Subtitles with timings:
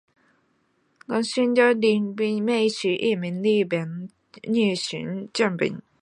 [1.23, 1.99] 兴梠里
[2.39, 4.09] 美是一名日本
[4.47, 5.81] 女性声优。